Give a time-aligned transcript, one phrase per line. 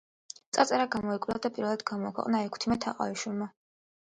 [0.57, 3.51] წარწერა გამოიკვლია და პირველად გამოაქვეყნა ექვთიმე თაყაიშვილმა.